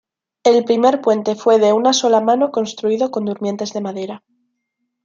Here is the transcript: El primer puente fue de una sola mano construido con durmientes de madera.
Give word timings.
El 0.43 0.63
primer 0.65 0.99
puente 1.01 1.35
fue 1.35 1.59
de 1.59 1.73
una 1.73 1.93
sola 1.93 2.21
mano 2.21 2.49
construido 2.49 3.11
con 3.11 3.25
durmientes 3.25 3.71
de 3.71 3.81
madera. 3.81 4.23